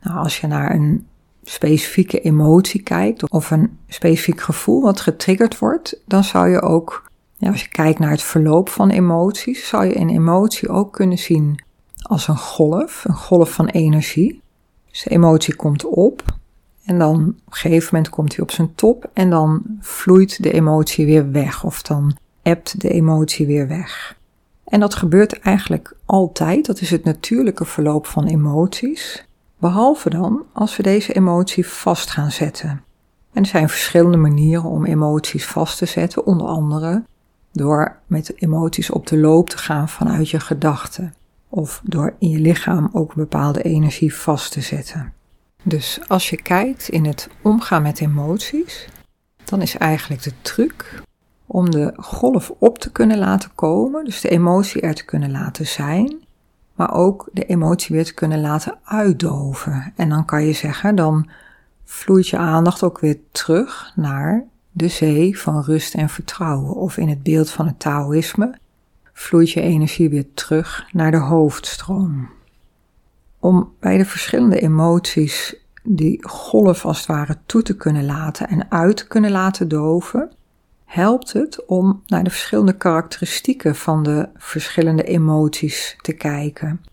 Nou, 0.00 0.18
als 0.18 0.40
je 0.40 0.46
naar 0.46 0.74
een 0.74 1.06
specifieke 1.42 2.20
emotie 2.20 2.82
kijkt 2.82 3.30
of 3.30 3.50
een 3.50 3.78
specifiek 3.88 4.40
gevoel 4.40 4.82
wat 4.82 5.00
getriggerd 5.00 5.58
wordt, 5.58 6.02
dan 6.06 6.24
zou 6.24 6.48
je 6.48 6.60
ook, 6.60 7.10
ja, 7.36 7.50
als 7.50 7.62
je 7.62 7.68
kijkt 7.68 7.98
naar 7.98 8.10
het 8.10 8.22
verloop 8.22 8.68
van 8.68 8.90
emoties, 8.90 9.68
zou 9.68 9.84
je 9.84 9.98
een 9.98 10.10
emotie 10.10 10.68
ook 10.68 10.92
kunnen 10.92 11.18
zien 11.18 11.62
als 12.02 12.28
een 12.28 12.36
golf, 12.36 13.04
een 13.04 13.14
golf 13.14 13.52
van 13.52 13.66
energie. 13.66 14.42
Dus 14.90 15.02
de 15.02 15.10
emotie 15.10 15.56
komt 15.56 15.84
op 15.84 16.22
en 16.84 16.98
dan 16.98 17.14
op 17.14 17.52
een 17.52 17.58
gegeven 17.58 17.88
moment 17.92 18.12
komt 18.12 18.34
hij 18.36 18.44
op 18.44 18.50
zijn 18.50 18.74
top 18.74 19.10
en 19.12 19.30
dan 19.30 19.62
vloeit 19.80 20.42
de 20.42 20.52
emotie 20.52 21.06
weer 21.06 21.30
weg 21.30 21.64
of 21.64 21.82
dan 21.82 22.16
ebt 22.42 22.80
de 22.80 22.90
emotie 22.90 23.46
weer 23.46 23.68
weg. 23.68 24.18
En 24.64 24.80
dat 24.80 24.94
gebeurt 24.94 25.38
eigenlijk 25.38 25.96
altijd, 26.04 26.66
dat 26.66 26.80
is 26.80 26.90
het 26.90 27.04
natuurlijke 27.04 27.64
verloop 27.64 28.06
van 28.06 28.26
emoties. 28.26 29.24
Behalve 29.60 30.10
dan 30.10 30.42
als 30.52 30.76
we 30.76 30.82
deze 30.82 31.12
emotie 31.12 31.66
vast 31.66 32.10
gaan 32.10 32.30
zetten. 32.30 32.84
En 33.32 33.42
er 33.42 33.48
zijn 33.48 33.68
verschillende 33.68 34.16
manieren 34.16 34.64
om 34.64 34.84
emoties 34.84 35.46
vast 35.46 35.78
te 35.78 35.86
zetten, 35.86 36.26
onder 36.26 36.46
andere 36.46 37.02
door 37.52 37.96
met 38.06 38.42
emoties 38.42 38.90
op 38.90 39.06
de 39.06 39.16
loop 39.18 39.48
te 39.48 39.58
gaan 39.58 39.88
vanuit 39.88 40.28
je 40.28 40.40
gedachten. 40.40 41.14
Of 41.48 41.80
door 41.84 42.14
in 42.18 42.28
je 42.28 42.38
lichaam 42.38 42.88
ook 42.92 43.08
een 43.08 43.22
bepaalde 43.22 43.62
energie 43.62 44.14
vast 44.14 44.52
te 44.52 44.60
zetten. 44.60 45.12
Dus 45.62 46.00
als 46.08 46.30
je 46.30 46.42
kijkt 46.42 46.88
in 46.88 47.04
het 47.04 47.28
omgaan 47.42 47.82
met 47.82 48.00
emoties, 48.00 48.88
dan 49.44 49.62
is 49.62 49.76
eigenlijk 49.76 50.22
de 50.22 50.32
truc 50.42 51.02
om 51.46 51.70
de 51.70 51.92
golf 51.96 52.52
op 52.58 52.78
te 52.78 52.92
kunnen 52.92 53.18
laten 53.18 53.50
komen, 53.54 54.04
dus 54.04 54.20
de 54.20 54.28
emotie 54.28 54.80
er 54.80 54.94
te 54.94 55.04
kunnen 55.04 55.30
laten 55.30 55.66
zijn, 55.66 56.18
maar 56.80 56.94
ook 56.94 57.28
de 57.32 57.44
emotie 57.44 57.94
weer 57.94 58.04
te 58.04 58.14
kunnen 58.14 58.40
laten 58.40 58.78
uitdoven. 58.84 59.92
En 59.96 60.08
dan 60.08 60.24
kan 60.24 60.44
je 60.44 60.52
zeggen, 60.52 60.94
dan 60.94 61.28
vloeit 61.84 62.28
je 62.28 62.36
aandacht 62.36 62.82
ook 62.82 63.00
weer 63.00 63.18
terug 63.32 63.92
naar 63.96 64.44
de 64.70 64.88
zee 64.88 65.38
van 65.38 65.62
rust 65.62 65.94
en 65.94 66.08
vertrouwen. 66.08 66.74
Of 66.74 66.96
in 66.96 67.08
het 67.08 67.22
beeld 67.22 67.50
van 67.50 67.66
het 67.66 67.78
Taoïsme 67.78 68.58
vloeit 69.12 69.50
je 69.50 69.60
energie 69.60 70.10
weer 70.10 70.26
terug 70.34 70.86
naar 70.92 71.10
de 71.10 71.16
hoofdstroom. 71.16 72.28
Om 73.38 73.72
bij 73.80 73.96
de 73.96 74.04
verschillende 74.04 74.60
emoties 74.60 75.56
die 75.82 76.28
golf 76.28 76.84
als 76.84 76.98
het 76.98 77.06
ware 77.06 77.38
toe 77.46 77.62
te 77.62 77.76
kunnen 77.76 78.04
laten 78.04 78.48
en 78.48 78.70
uit 78.70 78.96
te 78.96 79.06
kunnen 79.06 79.30
laten 79.30 79.68
doven, 79.68 80.30
helpt 80.90 81.32
het 81.32 81.66
om 81.66 82.02
naar 82.06 82.24
de 82.24 82.30
verschillende 82.30 82.76
karakteristieken 82.76 83.76
van 83.76 84.02
de 84.02 84.28
verschillende 84.36 85.02
emoties 85.02 85.96
te 86.00 86.12
kijken. 86.12 86.84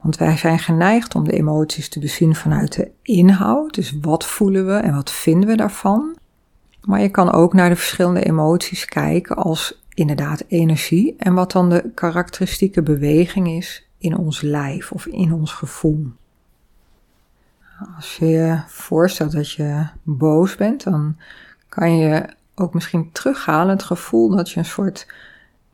Want 0.00 0.16
wij 0.16 0.36
zijn 0.36 0.58
geneigd 0.58 1.14
om 1.14 1.24
de 1.24 1.32
emoties 1.32 1.88
te 1.88 1.98
bezien 1.98 2.34
vanuit 2.34 2.72
de 2.72 2.90
inhoud, 3.02 3.74
dus 3.74 3.98
wat 4.00 4.26
voelen 4.26 4.66
we 4.66 4.72
en 4.72 4.94
wat 4.94 5.10
vinden 5.10 5.48
we 5.48 5.56
daarvan. 5.56 6.16
Maar 6.80 7.00
je 7.00 7.08
kan 7.08 7.32
ook 7.32 7.52
naar 7.52 7.68
de 7.68 7.76
verschillende 7.76 8.24
emoties 8.24 8.84
kijken 8.84 9.36
als 9.36 9.82
inderdaad 9.94 10.44
energie 10.48 11.14
en 11.18 11.34
wat 11.34 11.52
dan 11.52 11.70
de 11.70 11.90
karakteristieke 11.94 12.82
beweging 12.82 13.48
is 13.48 13.88
in 13.98 14.16
ons 14.16 14.40
lijf 14.40 14.92
of 14.92 15.06
in 15.06 15.32
ons 15.32 15.52
gevoel. 15.52 16.06
Als 17.96 18.16
je 18.16 18.26
je 18.26 18.60
voorstelt 18.66 19.32
dat 19.32 19.52
je 19.52 19.86
boos 20.02 20.56
bent, 20.56 20.84
dan 20.84 21.16
kan 21.68 21.96
je 21.96 22.34
ook 22.60 22.74
misschien 22.74 23.12
terughalen 23.12 23.74
het 23.74 23.82
gevoel 23.82 24.36
dat 24.36 24.50
je 24.50 24.58
een 24.58 24.64
soort 24.64 25.06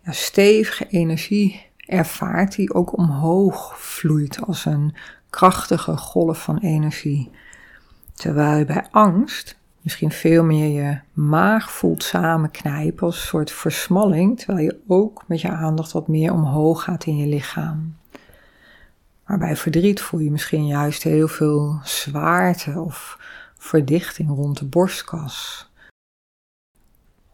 ja, 0.05 0.13
stevige 0.13 0.87
energie 0.87 1.71
ervaart 1.77 2.55
die 2.55 2.75
ook 2.75 2.97
omhoog 2.99 3.81
vloeit 3.81 4.41
als 4.47 4.65
een 4.65 4.95
krachtige 5.31 5.97
golf 5.97 6.43
van 6.43 6.59
energie. 6.59 7.31
Terwijl 8.15 8.59
je 8.59 8.65
bij 8.65 8.87
angst 8.91 9.59
misschien 9.81 10.11
veel 10.11 10.45
meer 10.45 10.85
je 10.85 10.99
maag 11.13 11.73
voelt 11.73 12.03
samenknijpen 12.03 13.07
als 13.07 13.17
een 13.17 13.27
soort 13.27 13.51
versmalling, 13.51 14.39
terwijl 14.39 14.65
je 14.65 14.81
ook 14.87 15.25
met 15.27 15.41
je 15.41 15.49
aandacht 15.49 15.93
wat 15.93 16.09
meer 16.09 16.33
omhoog 16.33 16.83
gaat 16.83 17.05
in 17.05 17.17
je 17.17 17.27
lichaam. 17.27 17.97
Maar 19.27 19.39
bij 19.39 19.57
verdriet 19.57 20.01
voel 20.01 20.21
je 20.21 20.31
misschien 20.31 20.67
juist 20.67 21.03
heel 21.03 21.29
veel 21.29 21.81
zwaarte 21.85 22.81
of 22.81 23.19
verdichting 23.59 24.29
rond 24.29 24.59
de 24.59 24.65
borstkas. 24.65 25.71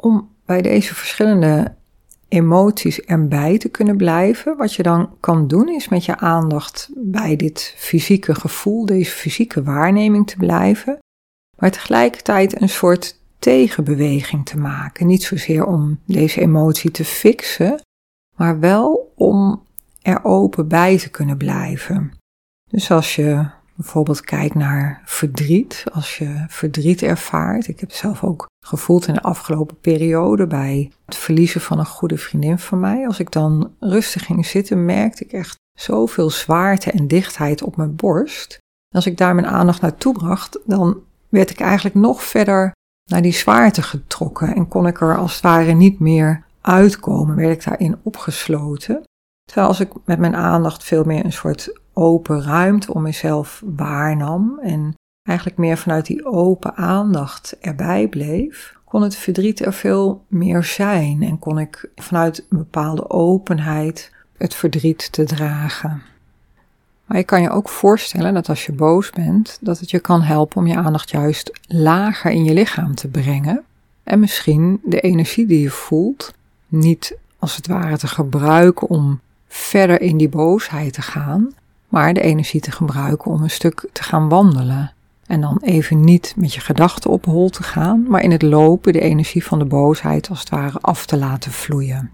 Om 0.00 0.28
bij 0.44 0.62
deze 0.62 0.94
verschillende 0.94 1.74
emoties 2.28 3.00
erbij 3.00 3.58
te 3.58 3.68
kunnen 3.68 3.96
blijven, 3.96 4.56
wat 4.56 4.74
je 4.74 4.82
dan 4.82 5.16
kan 5.20 5.48
doen 5.48 5.68
is 5.68 5.88
met 5.88 6.04
je 6.04 6.16
aandacht 6.16 6.90
bij 6.94 7.36
dit 7.36 7.74
fysieke 7.76 8.34
gevoel, 8.34 8.86
deze 8.86 9.10
fysieke 9.10 9.62
waarneming 9.62 10.26
te 10.26 10.36
blijven, 10.36 10.98
maar 11.58 11.70
tegelijkertijd 11.70 12.60
een 12.60 12.68
soort 12.68 13.18
tegenbeweging 13.38 14.46
te 14.46 14.58
maken. 14.58 15.06
Niet 15.06 15.22
zozeer 15.22 15.66
om 15.66 16.00
deze 16.04 16.40
emotie 16.40 16.90
te 16.90 17.04
fixen, 17.04 17.80
maar 18.36 18.60
wel 18.60 19.12
om 19.14 19.62
er 20.02 20.24
open 20.24 20.68
bij 20.68 20.98
te 20.98 21.10
kunnen 21.10 21.36
blijven. 21.36 22.12
Dus 22.70 22.90
als 22.90 23.16
je 23.16 23.46
bijvoorbeeld 23.78 24.20
kijkt 24.20 24.54
naar 24.54 25.02
verdriet, 25.04 25.84
als 25.92 26.18
je 26.18 26.44
verdriet 26.48 27.02
ervaart. 27.02 27.68
Ik 27.68 27.80
heb 27.80 27.92
zelf 27.92 28.24
ook 28.24 28.46
gevoeld 28.66 29.06
in 29.06 29.14
de 29.14 29.22
afgelopen 29.22 29.80
periode 29.80 30.46
bij 30.46 30.92
het 31.06 31.16
verliezen 31.16 31.60
van 31.60 31.78
een 31.78 31.86
goede 31.86 32.16
vriendin 32.16 32.58
van 32.58 32.80
mij. 32.80 33.06
Als 33.06 33.18
ik 33.18 33.32
dan 33.32 33.74
rustig 33.80 34.24
ging 34.24 34.46
zitten, 34.46 34.84
merkte 34.84 35.24
ik 35.24 35.32
echt 35.32 35.56
zoveel 35.78 36.30
zwaarte 36.30 36.90
en 36.90 37.08
dichtheid 37.08 37.62
op 37.62 37.76
mijn 37.76 37.96
borst. 37.96 38.58
Als 38.94 39.06
ik 39.06 39.16
daar 39.16 39.34
mijn 39.34 39.46
aandacht 39.46 39.80
naartoe 39.80 40.12
bracht, 40.12 40.58
dan 40.64 40.98
werd 41.28 41.50
ik 41.50 41.60
eigenlijk 41.60 41.94
nog 41.94 42.22
verder 42.22 42.72
naar 43.10 43.22
die 43.22 43.32
zwaarte 43.32 43.82
getrokken 43.82 44.54
en 44.54 44.68
kon 44.68 44.86
ik 44.86 45.00
er 45.00 45.16
als 45.16 45.32
het 45.32 45.42
ware 45.42 45.72
niet 45.72 45.98
meer 45.98 46.44
uitkomen, 46.60 47.36
werd 47.36 47.52
ik 47.52 47.64
daarin 47.64 47.96
opgesloten. 48.02 49.02
Terwijl 49.44 49.68
als 49.68 49.80
ik 49.80 49.92
met 50.04 50.18
mijn 50.18 50.36
aandacht 50.36 50.84
veel 50.84 51.04
meer 51.04 51.24
een 51.24 51.32
soort 51.32 51.78
open 51.98 52.42
ruimte 52.42 52.94
om 52.94 53.02
mezelf 53.02 53.62
waarnam 53.64 54.58
en 54.62 54.94
eigenlijk 55.22 55.58
meer 55.58 55.78
vanuit 55.78 56.06
die 56.06 56.26
open 56.26 56.76
aandacht 56.76 57.56
erbij 57.60 58.08
bleef, 58.08 58.74
kon 58.84 59.02
het 59.02 59.16
verdriet 59.16 59.64
er 59.64 59.72
veel 59.72 60.24
meer 60.28 60.64
zijn 60.64 61.22
en 61.22 61.38
kon 61.38 61.58
ik 61.58 61.90
vanuit 61.96 62.38
een 62.38 62.58
bepaalde 62.58 63.10
openheid 63.10 64.12
het 64.36 64.54
verdriet 64.54 65.12
te 65.12 65.24
dragen. 65.24 66.02
Maar 67.04 67.16
je 67.16 67.24
kan 67.24 67.42
je 67.42 67.50
ook 67.50 67.68
voorstellen 67.68 68.34
dat 68.34 68.48
als 68.48 68.66
je 68.66 68.72
boos 68.72 69.10
bent, 69.10 69.58
dat 69.60 69.78
het 69.78 69.90
je 69.90 69.98
kan 69.98 70.22
helpen 70.22 70.56
om 70.56 70.66
je 70.66 70.76
aandacht 70.76 71.10
juist 71.10 71.60
lager 71.66 72.30
in 72.30 72.44
je 72.44 72.52
lichaam 72.52 72.94
te 72.94 73.08
brengen 73.08 73.64
en 74.04 74.20
misschien 74.20 74.80
de 74.84 75.00
energie 75.00 75.46
die 75.46 75.60
je 75.60 75.70
voelt 75.70 76.34
niet 76.68 77.16
als 77.38 77.56
het 77.56 77.66
ware 77.66 77.98
te 77.98 78.06
gebruiken 78.06 78.88
om 78.88 79.20
verder 79.48 80.00
in 80.00 80.16
die 80.16 80.28
boosheid 80.28 80.92
te 80.92 81.02
gaan, 81.02 81.54
maar 81.88 82.14
de 82.14 82.20
energie 82.20 82.60
te 82.60 82.70
gebruiken 82.70 83.30
om 83.30 83.42
een 83.42 83.50
stuk 83.50 83.88
te 83.92 84.02
gaan 84.02 84.28
wandelen. 84.28 84.92
En 85.26 85.40
dan 85.40 85.58
even 85.62 86.04
niet 86.04 86.34
met 86.36 86.54
je 86.54 86.60
gedachten 86.60 87.10
op 87.10 87.24
hol 87.24 87.50
te 87.50 87.62
gaan, 87.62 88.04
maar 88.08 88.22
in 88.22 88.30
het 88.30 88.42
lopen 88.42 88.92
de 88.92 89.00
energie 89.00 89.44
van 89.44 89.58
de 89.58 89.64
boosheid 89.64 90.28
als 90.28 90.40
het 90.40 90.48
ware 90.48 90.78
af 90.80 91.06
te 91.06 91.16
laten 91.16 91.52
vloeien. 91.52 92.10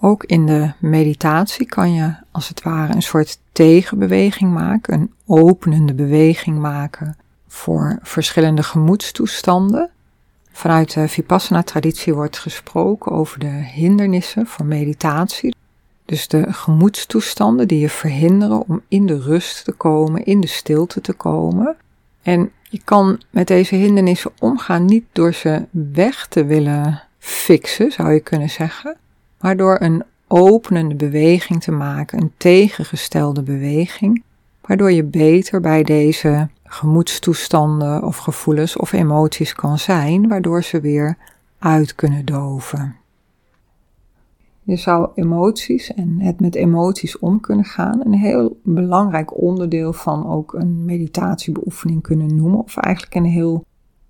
Ook 0.00 0.24
in 0.24 0.46
de 0.46 0.72
meditatie 0.78 1.66
kan 1.66 1.92
je 1.92 2.14
als 2.30 2.48
het 2.48 2.62
ware 2.62 2.94
een 2.94 3.02
soort 3.02 3.38
tegenbeweging 3.52 4.52
maken, 4.52 4.94
een 4.94 5.12
openende 5.26 5.94
beweging 5.94 6.58
maken 6.58 7.16
voor 7.48 7.98
verschillende 8.02 8.62
gemoedstoestanden. 8.62 9.90
Vanuit 10.52 10.94
de 10.94 11.08
Vipassana-traditie 11.08 12.14
wordt 12.14 12.38
gesproken 12.38 13.12
over 13.12 13.38
de 13.38 13.46
hindernissen 13.46 14.46
voor 14.46 14.66
meditatie. 14.66 15.54
Dus 16.08 16.28
de 16.28 16.52
gemoedstoestanden 16.52 17.68
die 17.68 17.78
je 17.78 17.88
verhinderen 17.88 18.68
om 18.68 18.82
in 18.88 19.06
de 19.06 19.20
rust 19.20 19.64
te 19.64 19.72
komen, 19.72 20.24
in 20.24 20.40
de 20.40 20.46
stilte 20.46 21.00
te 21.00 21.12
komen. 21.12 21.76
En 22.22 22.50
je 22.62 22.80
kan 22.84 23.20
met 23.30 23.46
deze 23.46 23.74
hindernissen 23.74 24.30
omgaan 24.38 24.84
niet 24.84 25.04
door 25.12 25.32
ze 25.32 25.64
weg 25.70 26.26
te 26.26 26.44
willen 26.44 27.02
fixen, 27.18 27.92
zou 27.92 28.12
je 28.12 28.20
kunnen 28.20 28.50
zeggen, 28.50 28.96
maar 29.40 29.56
door 29.56 29.76
een 29.80 30.04
openende 30.26 30.94
beweging 30.94 31.62
te 31.62 31.72
maken, 31.72 32.20
een 32.20 32.32
tegengestelde 32.36 33.42
beweging, 33.42 34.22
waardoor 34.60 34.92
je 34.92 35.04
beter 35.04 35.60
bij 35.60 35.82
deze 35.82 36.48
gemoedstoestanden 36.64 38.02
of 38.02 38.16
gevoelens 38.16 38.76
of 38.76 38.92
emoties 38.92 39.52
kan 39.52 39.78
zijn, 39.78 40.28
waardoor 40.28 40.62
ze 40.62 40.80
weer 40.80 41.16
uit 41.58 41.94
kunnen 41.94 42.24
doven. 42.24 42.96
Je 44.68 44.76
zou 44.76 45.08
emoties 45.14 45.94
en 45.94 46.20
het 46.20 46.40
met 46.40 46.54
emoties 46.54 47.18
om 47.18 47.40
kunnen 47.40 47.64
gaan 47.64 48.00
een 48.04 48.14
heel 48.14 48.60
belangrijk 48.62 49.40
onderdeel 49.40 49.92
van 49.92 50.26
ook 50.26 50.52
een 50.52 50.84
meditatiebeoefening 50.84 52.02
kunnen 52.02 52.36
noemen, 52.36 52.58
of 52.58 52.76
eigenlijk 52.76 53.14
een 53.14 53.24
heel 53.24 53.64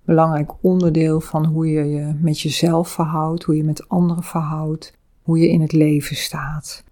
belangrijk 0.05 0.51
onderdeel 0.61 1.21
van 1.21 1.45
hoe 1.45 1.67
je 1.67 1.85
je 1.85 2.15
met 2.21 2.41
jezelf 2.41 2.89
verhoudt, 2.89 3.43
hoe 3.43 3.55
je 3.55 3.63
met 3.63 3.89
anderen 3.89 4.23
verhoudt, 4.23 4.93
hoe 5.21 5.39
je 5.39 5.49
in 5.49 5.61
het 5.61 5.71
leven 5.71 6.15
staat. 6.15 6.83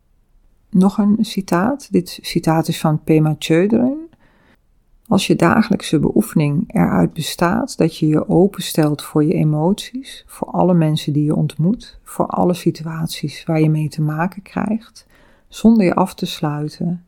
Nog 0.69 0.97
een 0.97 1.17
citaat. 1.19 1.91
Dit 1.91 2.19
citaat 2.21 2.67
is 2.67 2.79
van 2.79 3.03
Pema 3.03 3.36
Chödrön. 3.39 3.97
Als 5.08 5.28
je 5.28 5.36
dagelijkse 5.36 6.00
beoefening 6.00 6.64
eruit 6.68 7.14
bestaat 7.14 7.78
dat 7.78 7.98
je 7.98 8.08
je 8.08 8.30
openstelt 8.30 9.04
voor 9.04 9.24
je 9.24 9.34
emoties, 9.34 10.24
voor 10.28 10.48
alle 10.48 10.74
mensen 10.74 11.14
die 11.14 11.24
je 11.24 11.36
ontmoet, 11.36 12.00
voor 12.04 12.26
alle 12.26 12.54
situaties 12.54 13.46
waar 13.46 13.60
je 13.60 13.70
mee 13.70 13.90
te 13.90 14.02
maken 14.02 14.42
krijgt, 14.42 15.08
zonder 15.48 15.86
je 15.86 15.94
af 15.94 16.14
te 16.14 16.26
sluiten, 16.26 17.06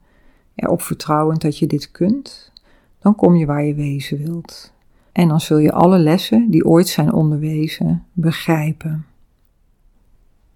erop 0.56 0.82
vertrouwend 0.82 1.42
dat 1.42 1.58
je 1.58 1.68
dit 1.68 1.92
kunt, 1.92 2.52
dan 3.00 3.16
kom 3.16 3.36
je 3.36 3.46
waar 3.46 3.64
je 3.64 3.74
wezen 3.74 4.18
wilt. 4.18 4.74
En 5.12 5.28
dan 5.28 5.42
zul 5.42 5.58
je 5.58 5.72
alle 5.72 5.98
lessen 5.98 6.50
die 6.50 6.66
ooit 6.66 6.88
zijn 6.88 7.14
onderwezen 7.14 8.06
begrijpen. 8.14 9.06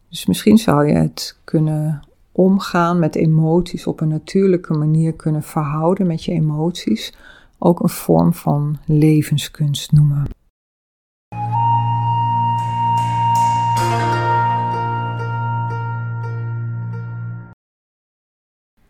Dus 0.10 0.26
misschien 0.26 0.58
zou 0.58 0.88
je 0.88 0.94
het 0.94 1.38
kunnen 1.44 2.02
omgaan 2.34 3.00
met 3.00 3.16
emoties 3.16 3.88
op 3.88 4.02
een 4.02 4.08
natuurlijke 4.08 4.74
manier 4.74 5.14
kunnen 5.14 5.44
verhouden 5.44 6.08
met 6.08 6.24
je 6.24 6.32
emoties 6.32 7.14
ook 7.60 7.80
een 7.80 7.90
vorm 7.90 8.34
van 8.34 8.78
levenskunst 8.86 9.92
noemen. 9.92 10.26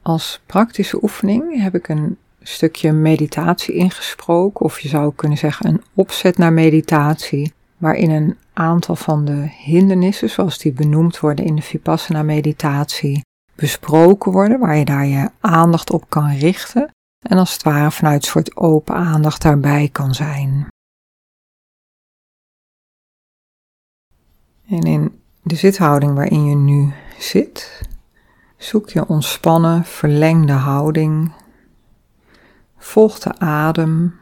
Als 0.01 0.41
praktische 0.45 1.03
oefening 1.03 1.61
heb 1.61 1.75
ik 1.75 1.87
een 1.87 2.17
stukje 2.41 2.91
meditatie 2.91 3.75
ingesproken, 3.75 4.65
of 4.65 4.79
je 4.79 4.87
zou 4.87 5.13
kunnen 5.15 5.37
zeggen 5.37 5.67
een 5.67 5.81
opzet 5.93 6.37
naar 6.37 6.53
meditatie, 6.53 7.53
waarin 7.77 8.09
een 8.09 8.37
aantal 8.53 8.95
van 8.95 9.25
de 9.25 9.47
hindernissen, 9.63 10.29
zoals 10.29 10.57
die 10.57 10.71
benoemd 10.71 11.19
worden 11.19 11.45
in 11.45 11.55
de 11.55 11.61
Vipassana 11.61 12.23
meditatie, 12.23 13.21
besproken 13.55 14.31
worden, 14.31 14.59
waar 14.59 14.75
je 14.75 14.85
daar 14.85 15.05
je 15.05 15.29
aandacht 15.39 15.91
op 15.91 16.09
kan 16.09 16.29
richten 16.29 16.91
en 17.23 17.37
als 17.37 17.53
het 17.53 17.63
ware 17.63 17.91
vanuit 17.91 18.23
een 18.23 18.29
soort 18.29 18.55
open 18.55 18.95
aandacht 18.95 19.41
daarbij 19.41 19.89
kan 19.91 20.13
zijn. 20.13 20.67
En 24.67 24.81
in 24.81 25.21
de 25.41 25.55
zithouding 25.55 26.13
waarin 26.13 26.45
je 26.45 26.55
nu 26.55 26.93
zit, 27.17 27.81
zoek 28.57 28.89
je 28.89 29.07
ontspannen, 29.07 29.85
verlengde 29.85 30.53
houding. 30.53 31.31
Volg 32.77 33.19
de 33.19 33.39
adem. 33.39 34.19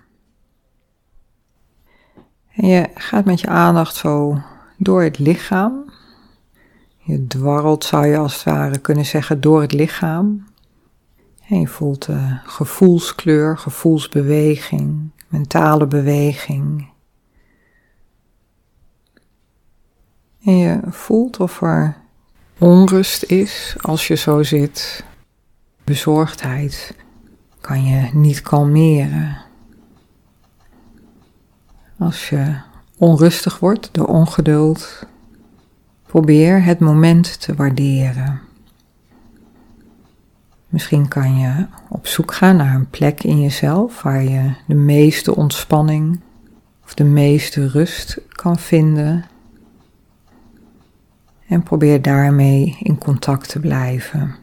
En 2.52 2.68
je 2.68 2.90
gaat 2.94 3.26
met 3.26 3.40
je 3.40 3.48
aandacht 3.48 3.96
zo 3.96 4.42
door 4.78 5.04
het 5.04 5.20
lichaam. 5.20 5.91
Je 7.12 7.28
dwarrelt, 7.28 7.84
zou 7.84 8.06
je 8.08 8.18
als 8.18 8.34
het 8.34 8.44
ware 8.44 8.78
kunnen 8.78 9.06
zeggen, 9.06 9.42
door 9.42 9.62
het 9.62 9.72
lichaam. 9.72 10.48
En 11.48 11.60
je 11.60 11.68
voelt 11.68 12.06
de 12.06 12.38
gevoelskleur, 12.44 13.58
gevoelsbeweging, 13.58 15.10
mentale 15.28 15.88
beweging. 15.88 16.90
En 20.44 20.58
je 20.58 20.80
voelt 20.88 21.40
of 21.40 21.62
er 21.62 21.98
onrust 22.58 23.24
is 23.24 23.76
als 23.82 24.08
je 24.08 24.16
zo 24.16 24.44
zit. 24.44 25.04
Bezorgdheid 25.84 26.96
kan 27.62 27.84
je 27.84 28.10
niet 28.14 28.42
kalmeren. 28.42 29.38
Als 31.98 32.30
je 32.30 32.60
onrustig 32.98 33.60
wordt 33.60 33.90
door 33.92 34.08
ongeduld, 34.08 35.06
probeer 36.12 36.64
het 36.64 36.80
moment 36.80 37.42
te 37.42 37.56
waarderen. 37.56 38.42
Misschien 40.68 41.08
kan 41.08 41.38
je 41.40 41.66
op 41.90 42.08
zoek 42.08 42.34
gaan 42.34 42.56
naar 42.56 42.76
een 42.76 42.90
plek 42.90 43.24
in 43.24 43.42
jezelf 43.42 44.02
waar 44.02 44.24
je 44.24 44.54
de 44.68 44.76
meeste 44.76 45.36
ontspanning 45.36 46.20
of 46.84 46.94
de 46.94 47.04
meeste 47.04 47.68
rust 47.68 48.22
kan 48.30 48.58
vinden. 48.58 49.26
En 51.48 51.64
probeer 51.64 52.02
daarmee 52.02 52.78
in 52.80 52.98
contact 52.98 53.50
te 53.50 53.60
blijven. 53.60 54.36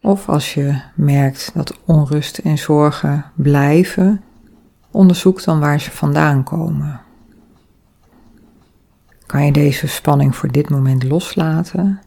Of 0.00 0.28
als 0.28 0.54
je 0.54 0.80
merkt 0.94 1.50
dat 1.54 1.78
onrust 1.84 2.38
en 2.38 2.58
zorgen 2.58 3.24
blijven, 3.34 4.22
onderzoek 4.90 5.44
dan 5.44 5.60
waar 5.60 5.80
ze 5.80 5.90
vandaan 5.90 6.44
komen. 6.44 7.00
Kan 9.32 9.44
je 9.44 9.52
deze 9.52 9.86
spanning 9.86 10.36
voor 10.36 10.52
dit 10.52 10.70
moment 10.70 11.02
loslaten 11.02 12.00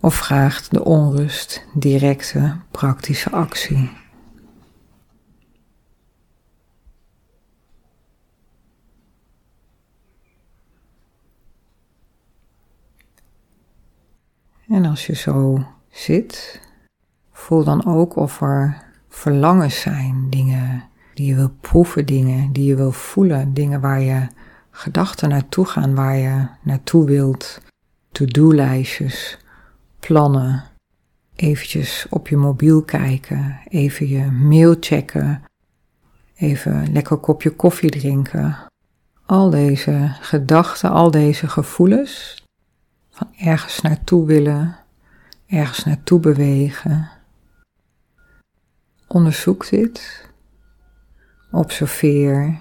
of 0.00 0.14
vraagt 0.14 0.70
de 0.70 0.84
onrust 0.84 1.66
directe 1.74 2.56
praktische 2.70 3.30
actie. 3.30 3.90
En 14.68 14.84
als 14.84 15.06
je 15.06 15.14
zo 15.14 15.66
zit, 15.90 16.60
voel 17.32 17.64
dan 17.64 17.86
ook 17.86 18.16
of 18.16 18.40
er 18.40 18.82
verlangens 19.08 19.80
zijn, 19.80 20.30
dingen 20.30 20.84
die 21.14 21.26
je 21.26 21.34
wil 21.34 21.52
proeven, 21.60 22.06
dingen 22.06 22.52
die 22.52 22.64
je 22.64 22.76
wil 22.76 22.92
voelen, 22.92 23.54
dingen 23.54 23.80
waar 23.80 24.00
je 24.00 24.26
gedachten 24.72 25.28
naartoe 25.28 25.66
gaan, 25.66 25.94
waar 25.94 26.16
je 26.16 26.46
naartoe 26.62 27.06
wilt, 27.06 27.60
to-do-lijstjes 28.12 29.38
plannen, 30.00 30.64
eventjes 31.34 32.06
op 32.10 32.28
je 32.28 32.36
mobiel 32.36 32.82
kijken, 32.82 33.60
even 33.68 34.08
je 34.08 34.30
mail 34.30 34.76
checken, 34.80 35.42
even 36.34 36.92
lekker 36.92 37.16
kopje 37.16 37.50
koffie 37.50 37.90
drinken. 37.90 38.56
Al 39.26 39.50
deze 39.50 40.16
gedachten, 40.20 40.90
al 40.90 41.10
deze 41.10 41.48
gevoelens 41.48 42.46
van 43.10 43.28
ergens 43.38 43.80
naartoe 43.80 44.26
willen, 44.26 44.76
ergens 45.46 45.84
naartoe 45.84 46.20
bewegen. 46.20 47.10
Onderzoek 49.06 49.68
dit, 49.68 50.28
observeer, 51.50 52.60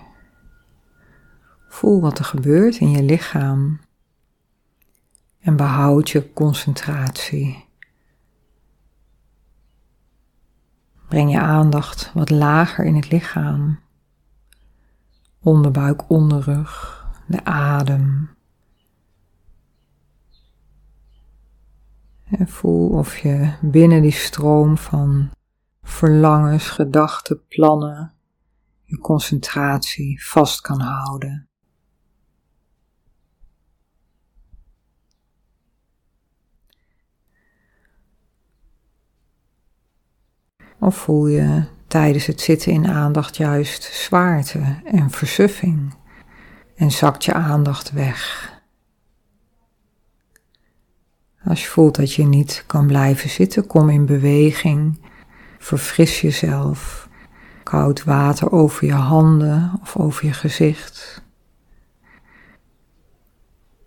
voel 1.72 2.02
wat 2.02 2.20
er 2.20 2.26
gebeurt 2.26 2.78
in 2.78 2.90
je 2.90 3.04
lichaam 3.04 3.80
en 5.40 5.56
behoud 5.56 6.10
je 6.10 6.34
concentratie. 6.34 7.66
Breng 11.08 11.32
je 11.32 11.40
aandacht 11.40 12.12
wat 12.14 12.30
lager 12.30 12.86
in 12.86 12.96
het 12.96 13.12
lichaam. 13.12 13.80
Onderbuik, 15.40 16.10
onderrug, 16.10 17.06
de 17.28 17.46
adem. 17.46 18.30
En 22.24 22.48
voel 22.48 22.90
of 22.90 23.18
je 23.18 23.54
binnen 23.62 24.02
die 24.02 24.12
stroom 24.12 24.78
van 24.78 25.32
verlangens, 25.82 26.70
gedachten, 26.70 27.48
plannen 27.48 28.14
je 28.84 28.98
concentratie 28.98 30.26
vast 30.26 30.62
kan 30.62 30.82
houden. 30.82 31.51
Of 40.82 40.96
voel 40.96 41.28
je 41.28 41.64
tijdens 41.88 42.26
het 42.26 42.42
zitten 42.42 42.72
in 42.72 42.88
aandacht 42.88 43.38
juist 43.38 43.84
zwaarte 43.84 44.76
en 44.84 45.10
versuffing 45.10 45.94
en 46.76 46.92
zakt 46.92 47.26
je 47.26 47.34
aandacht 47.34 47.92
weg? 47.92 48.52
Als 51.44 51.62
je 51.64 51.68
voelt 51.70 51.96
dat 51.96 52.14
je 52.14 52.24
niet 52.24 52.64
kan 52.68 52.88
blijven 52.88 53.30
zitten, 53.30 53.68
kom 53.68 53.90
in 53.90 54.06
beweging, 54.06 55.00
verfris 55.58 56.22
jezelf. 56.22 57.10
Koud 57.64 58.04
water 58.04 58.52
over 58.52 58.86
je 58.86 58.94
handen 58.94 59.72
of 59.82 59.98
over 59.98 60.26
je 60.26 60.34
gezicht. 60.34 61.24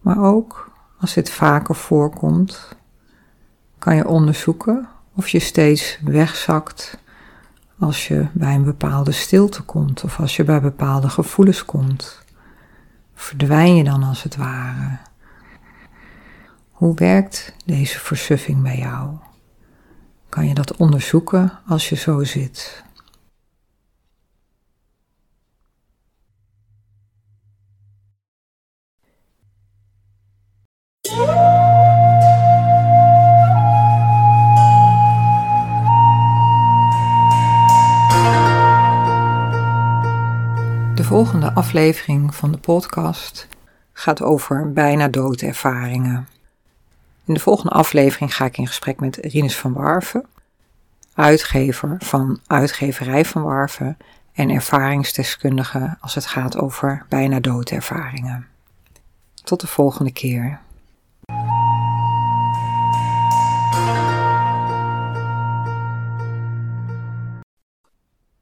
Maar 0.00 0.22
ook 0.22 0.72
als 0.98 1.14
dit 1.14 1.30
vaker 1.30 1.74
voorkomt, 1.74 2.76
kan 3.78 3.96
je 3.96 4.08
onderzoeken 4.08 4.88
of 5.14 5.28
je 5.28 5.38
steeds 5.38 5.98
wegzakt 6.04 6.98
als 7.78 8.08
je 8.08 8.26
bij 8.32 8.54
een 8.54 8.64
bepaalde 8.64 9.12
stilte 9.12 9.62
komt 9.62 10.04
of 10.04 10.20
als 10.20 10.36
je 10.36 10.44
bij 10.44 10.60
bepaalde 10.60 11.08
gevoelens 11.08 11.64
komt? 11.64 12.22
Verdwijn 13.14 13.76
je 13.76 13.84
dan 13.84 14.02
als 14.02 14.22
het 14.22 14.36
ware? 14.36 14.98
Hoe 16.70 16.94
werkt 16.94 17.54
deze 17.64 17.98
versuffing 17.98 18.62
bij 18.62 18.78
jou? 18.78 19.10
Kan 20.28 20.48
je 20.48 20.54
dat 20.54 20.76
onderzoeken 20.76 21.52
als 21.66 21.88
je 21.88 21.96
zo 21.96 22.24
zit? 22.24 22.83
Aflevering 41.54 42.34
van 42.34 42.52
de 42.52 42.58
podcast 42.58 43.48
gaat 43.92 44.22
over 44.22 44.72
bijna 44.72 45.08
doodervaringen. 45.08 46.28
In 47.24 47.34
de 47.34 47.40
volgende 47.40 47.70
aflevering 47.70 48.34
ga 48.34 48.44
ik 48.44 48.58
in 48.58 48.66
gesprek 48.66 49.00
met 49.00 49.16
Rinus 49.16 49.56
van 49.56 49.72
Warven, 49.72 50.26
uitgever 51.14 51.96
van 51.98 52.40
Uitgeverij 52.46 53.24
van 53.24 53.42
Warven 53.42 53.96
en 54.32 54.50
ervaringsdeskundige 54.50 55.96
als 56.00 56.14
het 56.14 56.26
gaat 56.26 56.58
over 56.58 57.06
bijna 57.08 57.40
doodervaringen. 57.40 58.46
Tot 59.44 59.60
de 59.60 59.66
volgende 59.66 60.12
keer. 60.12 60.60